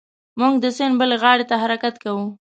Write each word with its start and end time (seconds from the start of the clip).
موږ 0.39 0.53
د 0.63 0.65
سیند 0.77 0.95
بلې 0.99 1.15
غاړې 1.21 1.45
ته 1.49 1.55
حرکت 1.63 1.95
کاوه. 2.03 2.25